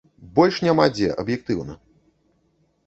Больш 0.39 0.55
няма 0.67 0.87
дзе, 0.95 1.11
аб'ектыўна. 1.25 1.73